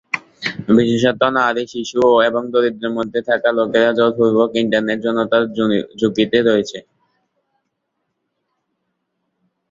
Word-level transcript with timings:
বিশেষত 0.77 1.21
নারী, 1.37 1.63
শিশু 1.73 1.99
এবং 2.27 2.41
দারিদ্র্যের 2.53 2.95
মধ্যে 2.97 3.19
থাকা 3.29 3.49
লোকেরা 3.57 3.89
জোর 3.97 4.11
পূর্বক 4.17 4.49
ইন্টারনেট 4.61 4.97
যৌনতার 5.05 5.43
ঝুঁকিতে 5.99 6.37
রয়েছে। 6.41 6.77